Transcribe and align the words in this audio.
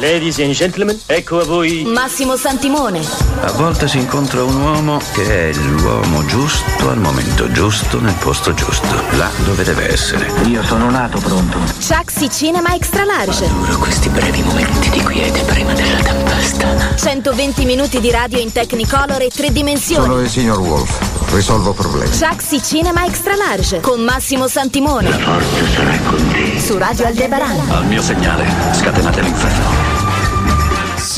Ladies 0.00 0.38
and 0.38 0.52
gentlemen, 0.52 0.96
ecco 1.06 1.40
a 1.40 1.44
voi 1.44 1.82
Massimo 1.82 2.36
Santimone. 2.36 3.00
A 3.40 3.50
volte 3.50 3.88
si 3.88 3.98
incontra 3.98 4.44
un 4.44 4.54
uomo 4.60 5.00
che 5.12 5.50
è 5.50 5.52
l'uomo 5.54 6.24
giusto 6.24 6.88
al 6.88 6.98
momento 6.98 7.50
giusto 7.50 8.00
nel 8.00 8.14
posto 8.14 8.54
giusto, 8.54 8.86
là 9.16 9.28
dove 9.44 9.64
deve 9.64 9.90
essere. 9.90 10.30
Io 10.44 10.62
sono 10.62 10.88
nato 10.88 11.18
pronto. 11.18 11.58
Chucksy 11.84 12.30
Cinema 12.30 12.76
Extra 12.76 13.02
Large. 13.02 13.46
Adoro 13.46 13.78
questi 13.78 14.08
brevi 14.08 14.40
momenti 14.42 14.88
di 14.90 15.00
quiete 15.00 15.40
prima 15.42 15.72
della 15.72 16.00
tempesta. 16.00 16.94
120 16.94 17.64
minuti 17.64 17.98
di 17.98 18.12
radio 18.12 18.38
in 18.38 18.52
Technicolor 18.52 19.22
e 19.22 19.30
tre 19.34 19.50
dimensioni. 19.50 20.04
Sono 20.06 20.20
il 20.20 20.28
signor 20.28 20.60
Wolf. 20.60 21.07
Risolvo 21.30 21.72
problemi. 21.72 22.10
Chucksy 22.10 22.60
Cinema 22.60 23.04
Extra 23.04 23.36
Large 23.36 23.80
con 23.80 24.02
Massimo 24.02 24.48
Santimone. 24.48 25.10
La 25.10 25.18
forza 25.18 25.66
sarà 25.74 25.98
con 26.08 26.28
te. 26.28 26.58
Su 26.58 26.78
Radio 26.78 27.06
Aldebaran. 27.06 27.70
Al 27.70 27.86
mio 27.86 28.02
segnale, 28.02 28.46
scatenate 28.72 29.20
l'inferno. 29.20 30.07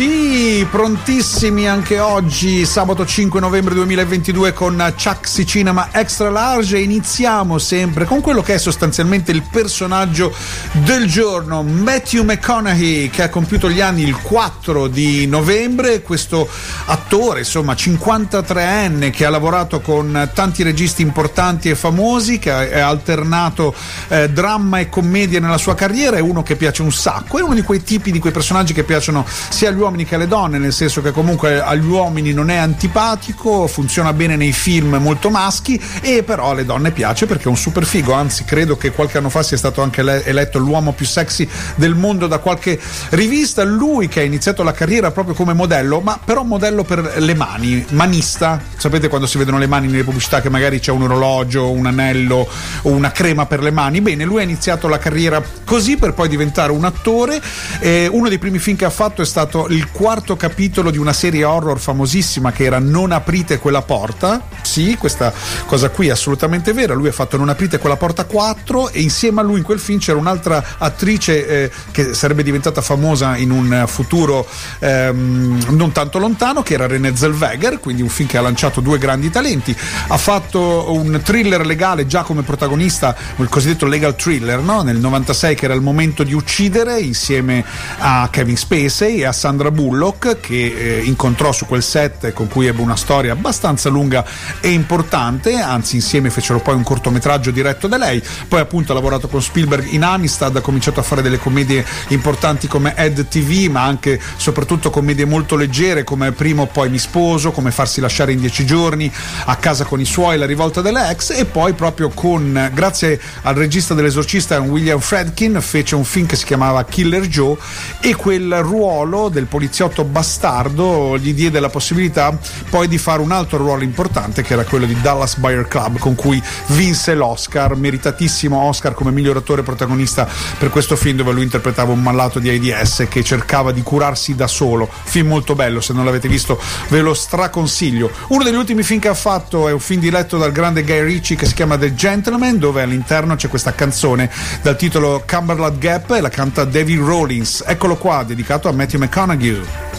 Sì, 0.00 0.66
prontissimi 0.70 1.68
anche 1.68 1.98
oggi, 1.98 2.64
sabato 2.64 3.04
5 3.04 3.38
novembre 3.38 3.74
2022 3.74 4.54
con 4.54 4.94
Chucksy 4.96 5.44
Cinema 5.44 5.90
Extra 5.92 6.30
Large. 6.30 6.78
E 6.78 6.80
iniziamo 6.80 7.58
sempre 7.58 8.06
con 8.06 8.22
quello 8.22 8.40
che 8.40 8.54
è 8.54 8.58
sostanzialmente 8.58 9.30
il 9.30 9.42
personaggio 9.42 10.34
del 10.72 11.06
giorno, 11.06 11.62
Matthew 11.62 12.24
McConaughey 12.24 13.10
che 13.10 13.24
ha 13.24 13.28
compiuto 13.28 13.68
gli 13.68 13.82
anni 13.82 14.00
il 14.00 14.16
4 14.16 14.86
di 14.86 15.26
novembre, 15.26 16.00
questo 16.00 16.48
attore 16.86 17.40
insomma 17.40 17.74
53enne 17.74 19.10
che 19.10 19.26
ha 19.26 19.30
lavorato 19.30 19.82
con 19.82 20.30
tanti 20.32 20.62
registi 20.62 21.02
importanti 21.02 21.68
e 21.68 21.74
famosi, 21.74 22.38
che 22.38 22.50
ha 22.50 22.88
alternato 22.88 23.74
eh, 24.08 24.30
dramma 24.30 24.78
e 24.78 24.88
commedia 24.88 25.40
nella 25.40 25.58
sua 25.58 25.74
carriera, 25.74 26.16
è 26.16 26.20
uno 26.20 26.42
che 26.42 26.56
piace 26.56 26.80
un 26.80 26.90
sacco, 26.90 27.36
è 27.36 27.42
uno 27.42 27.52
di 27.52 27.60
quei 27.62 27.82
tipi 27.82 28.10
di 28.10 28.18
quei 28.18 28.32
personaggi 28.32 28.72
che 28.72 28.84
piacciono 28.84 29.26
sia 29.28 29.68
agli 29.68 29.74
uomini 29.76 29.88
che 29.90 30.14
alle 30.14 30.28
donne, 30.28 30.58
nel 30.58 30.72
senso 30.72 31.02
che 31.02 31.10
comunque 31.10 31.60
agli 31.60 31.84
uomini 31.84 32.32
non 32.32 32.48
è 32.48 32.56
antipatico, 32.56 33.66
funziona 33.66 34.12
bene 34.12 34.36
nei 34.36 34.52
film 34.52 34.96
molto 34.96 35.30
maschi 35.30 35.80
e 36.00 36.22
però 36.22 36.50
alle 36.50 36.64
donne 36.64 36.92
piace 36.92 37.26
perché 37.26 37.44
è 37.44 37.48
un 37.48 37.56
super 37.56 37.84
figo, 37.84 38.12
anzi 38.12 38.44
credo 38.44 38.76
che 38.76 38.92
qualche 38.92 39.18
anno 39.18 39.28
fa 39.28 39.42
sia 39.42 39.56
stato 39.56 39.82
anche 39.82 40.00
eletto 40.24 40.58
l'uomo 40.58 40.92
più 40.92 41.06
sexy 41.06 41.48
del 41.74 41.94
mondo 41.94 42.26
da 42.28 42.38
qualche 42.38 42.78
rivista, 43.10 43.64
lui 43.64 44.08
che 44.08 44.20
ha 44.20 44.22
iniziato 44.22 44.62
la 44.62 44.72
carriera 44.72 45.10
proprio 45.10 45.34
come 45.34 45.52
modello, 45.52 46.00
ma 46.00 46.18
però 46.24 46.44
modello 46.44 46.84
per 46.84 47.14
le 47.18 47.34
mani, 47.34 47.84
manista, 47.90 48.60
sapete 48.76 49.08
quando 49.08 49.26
si 49.26 49.38
vedono 49.38 49.58
le 49.58 49.66
mani 49.66 49.88
nelle 49.88 50.04
pubblicità 50.04 50.40
che 50.40 50.48
magari 50.48 50.78
c'è 50.78 50.92
un 50.92 51.02
orologio, 51.02 51.70
un 51.70 51.86
anello 51.86 52.48
o 52.82 52.88
una 52.90 53.10
crema 53.10 53.46
per 53.46 53.60
le 53.60 53.70
mani, 53.70 54.00
bene, 54.00 54.24
lui 54.24 54.40
ha 54.40 54.44
iniziato 54.44 54.88
la 54.88 54.98
carriera 54.98 55.42
così 55.64 55.96
per 55.96 56.14
poi 56.14 56.28
diventare 56.28 56.70
un 56.72 56.84
attore, 56.84 57.40
eh, 57.80 58.06
uno 58.06 58.28
dei 58.28 58.38
primi 58.38 58.58
film 58.58 58.76
che 58.76 58.84
ha 58.84 58.90
fatto 58.90 59.22
è 59.22 59.26
stato 59.26 59.66
il 59.68 59.79
quarto 59.90 60.36
capitolo 60.36 60.90
di 60.90 60.98
una 60.98 61.12
serie 61.12 61.44
horror 61.44 61.78
famosissima 61.78 62.52
che 62.52 62.64
era 62.64 62.78
Non 62.78 63.12
aprite 63.12 63.58
quella 63.58 63.82
porta. 63.82 64.42
Sì, 64.62 64.96
questa 64.98 65.32
cosa 65.66 65.90
qui 65.90 66.08
è 66.08 66.10
assolutamente 66.10 66.72
vera. 66.72 66.94
Lui 66.94 67.08
ha 67.08 67.12
fatto 67.12 67.36
Non 67.36 67.48
aprite 67.48 67.78
quella 67.78 67.96
porta 67.96 68.24
4 68.24 68.90
e 68.90 69.00
insieme 69.00 69.40
a 69.40 69.44
lui 69.44 69.58
in 69.58 69.64
quel 69.64 69.78
film 69.78 69.98
c'era 69.98 70.18
un'altra 70.18 70.64
attrice 70.78 71.46
eh, 71.46 71.70
che 71.90 72.14
sarebbe 72.14 72.42
diventata 72.42 72.80
famosa 72.80 73.36
in 73.36 73.50
un 73.50 73.84
futuro 73.86 74.46
ehm, 74.78 75.66
non 75.70 75.92
tanto 75.92 76.18
lontano, 76.18 76.62
che 76.62 76.74
era 76.74 76.86
Renée 76.86 77.16
Zellweger, 77.16 77.80
quindi 77.80 78.02
un 78.02 78.08
film 78.08 78.28
che 78.28 78.38
ha 78.38 78.40
lanciato 78.40 78.80
due 78.80 78.98
grandi 78.98 79.30
talenti. 79.30 79.76
Ha 80.08 80.16
fatto 80.16 80.92
un 80.92 81.20
thriller 81.22 81.64
legale 81.66 82.06
già 82.06 82.22
come 82.22 82.42
protagonista, 82.42 83.16
il 83.36 83.48
cosiddetto 83.48 83.86
legal 83.86 84.16
thriller, 84.16 84.60
no? 84.60 84.82
nel 84.82 84.98
96 84.98 85.54
che 85.54 85.64
era 85.66 85.74
il 85.74 85.82
momento 85.82 86.22
di 86.22 86.32
uccidere 86.32 87.00
insieme 87.00 87.64
a 87.98 88.28
Kevin 88.30 88.56
Spacey 88.56 89.18
e 89.20 89.24
a 89.26 89.32
Sandra 89.32 89.59
Bullock 89.68 90.40
che 90.40 90.98
eh, 90.98 91.02
incontrò 91.04 91.52
su 91.52 91.66
quel 91.66 91.82
set 91.82 92.32
con 92.32 92.48
cui 92.48 92.66
ebbe 92.66 92.80
una 92.80 92.96
storia 92.96 93.32
abbastanza 93.32 93.90
lunga 93.90 94.24
e 94.60 94.70
importante, 94.70 95.56
anzi 95.56 95.96
insieme 95.96 96.30
fecero 96.30 96.60
poi 96.60 96.74
un 96.74 96.82
cortometraggio 96.82 97.50
diretto 97.50 97.86
da 97.86 97.98
lei, 97.98 98.22
poi 98.48 98.60
appunto 98.60 98.92
ha 98.92 98.94
lavorato 98.94 99.28
con 99.28 99.42
Spielberg 99.42 99.92
in 99.92 100.02
Amistad, 100.02 100.56
ha 100.56 100.60
cominciato 100.62 101.00
a 101.00 101.02
fare 101.02 101.20
delle 101.20 101.38
commedie 101.38 101.84
importanti 102.08 102.66
come 102.66 102.94
Ed 102.96 103.28
TV, 103.28 103.68
ma 103.70 103.84
anche 103.84 104.18
soprattutto 104.36 104.88
commedie 104.88 105.26
molto 105.26 105.56
leggere 105.56 106.04
come 106.04 106.32
Prima 106.32 106.62
o 106.62 106.66
poi 106.66 106.88
mi 106.88 106.98
sposo, 106.98 107.50
come 107.50 107.70
Farsi 107.70 108.00
lasciare 108.00 108.32
in 108.32 108.40
dieci 108.40 108.64
giorni, 108.64 109.12
A 109.46 109.56
casa 109.56 109.84
con 109.84 110.00
i 110.00 110.04
suoi, 110.04 110.38
La 110.38 110.46
rivolta 110.46 110.80
delle 110.80 111.10
ex 111.10 111.30
e 111.36 111.44
poi 111.44 111.72
proprio 111.74 112.08
con, 112.08 112.70
grazie 112.72 113.20
al 113.42 113.54
regista 113.54 113.94
dell'esorcista 113.94 114.58
William 114.60 115.00
Fredkin, 115.00 115.60
fece 115.60 115.96
un 115.96 116.04
film 116.04 116.26
che 116.26 116.36
si 116.36 116.44
chiamava 116.44 116.84
Killer 116.84 117.26
Joe 117.26 117.56
e 118.00 118.14
quel 118.14 118.54
ruolo 118.62 119.28
del 119.28 119.46
poliziotto 119.50 120.04
bastardo 120.04 121.18
gli 121.18 121.34
diede 121.34 121.58
la 121.58 121.68
possibilità 121.68 122.38
poi 122.70 122.86
di 122.86 122.98
fare 122.98 123.20
un 123.20 123.32
altro 123.32 123.58
ruolo 123.58 123.82
importante 123.82 124.42
che 124.42 124.52
era 124.52 124.64
quello 124.64 124.86
di 124.86 124.98
Dallas 125.00 125.36
Buyer 125.36 125.66
Club 125.66 125.98
con 125.98 126.14
cui 126.14 126.40
vinse 126.68 127.14
l'Oscar, 127.14 127.74
meritatissimo 127.74 128.56
Oscar 128.56 128.94
come 128.94 129.10
miglior 129.10 129.36
attore 129.36 129.62
protagonista 129.62 130.26
per 130.56 130.70
questo 130.70 130.94
film 130.94 131.16
dove 131.16 131.32
lui 131.32 131.42
interpretava 131.42 131.92
un 131.92 132.00
malato 132.00 132.38
di 132.38 132.48
AIDS 132.48 133.06
che 133.08 133.24
cercava 133.24 133.72
di 133.72 133.82
curarsi 133.82 134.36
da 134.36 134.46
solo. 134.46 134.88
Film 135.02 135.26
molto 135.28 135.54
bello, 135.56 135.80
se 135.80 135.92
non 135.92 136.04
l'avete 136.04 136.28
visto 136.28 136.60
ve 136.88 137.00
lo 137.00 137.12
straconsiglio. 137.12 138.10
Uno 138.28 138.44
degli 138.44 138.54
ultimi 138.54 138.84
film 138.84 139.00
che 139.00 139.08
ha 139.08 139.14
fatto 139.14 139.68
è 139.68 139.72
un 139.72 139.80
film 139.80 140.00
diretto 140.00 140.38
dal 140.38 140.52
grande 140.52 140.84
Guy 140.84 141.02
Ritchie 141.02 141.36
che 141.36 141.46
si 141.46 141.54
chiama 141.54 141.76
The 141.76 141.94
Gentleman 141.94 142.58
dove 142.58 142.82
all'interno 142.82 143.34
c'è 143.34 143.48
questa 143.48 143.74
canzone 143.74 144.30
dal 144.62 144.76
titolo 144.76 145.24
Cumberland 145.26 145.78
Gap 145.78 146.12
e 146.12 146.20
la 146.20 146.28
canta 146.28 146.64
David 146.64 147.00
Rollins. 147.00 147.64
Eccolo 147.66 147.96
qua, 147.96 148.22
dedicato 148.22 148.68
a 148.68 148.72
Matthew 148.72 149.00
McConaughey. 149.00 149.39
You. 149.40 149.89